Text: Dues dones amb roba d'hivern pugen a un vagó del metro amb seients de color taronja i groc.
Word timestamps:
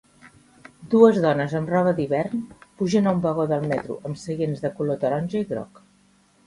Dues 0.93 1.19
dones 1.25 1.53
amb 1.59 1.69
roba 1.73 1.93
d'hivern 1.99 2.41
pugen 2.81 3.11
a 3.11 3.15
un 3.19 3.23
vagó 3.29 3.47
del 3.55 3.69
metro 3.75 4.01
amb 4.09 4.23
seients 4.27 4.67
de 4.67 4.75
color 4.81 5.03
taronja 5.07 5.45
i 5.45 5.51
groc. 5.57 5.89